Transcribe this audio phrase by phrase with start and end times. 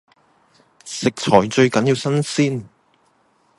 [0.83, 2.65] 食材最緊要新鮮